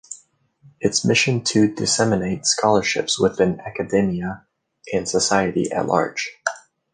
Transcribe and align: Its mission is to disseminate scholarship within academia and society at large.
Its 0.79 1.05
mission 1.05 1.41
is 1.41 1.49
to 1.51 1.71
disseminate 1.75 2.47
scholarship 2.47 3.07
within 3.19 3.59
academia 3.59 4.47
and 4.91 5.07
society 5.07 5.71
at 5.71 5.85
large. 5.85 6.39